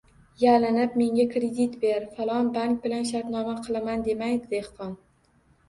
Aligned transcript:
Yalinib, 0.43 0.95
menga 1.01 1.25
kredit 1.33 1.75
ber, 1.83 2.09
falon 2.17 2.49
bank 2.57 2.81
bilan 2.87 3.07
shartnoma 3.13 3.55
qilaman, 3.69 4.05
demaydi 4.11 4.53
dehqon. 4.59 5.01